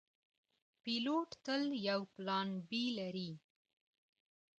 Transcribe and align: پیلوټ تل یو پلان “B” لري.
پیلوټ 0.83 1.29
تل 1.45 1.63
یو 1.89 2.01
پلان 2.15 2.47
“B” 2.67 2.71
لري. 2.97 3.29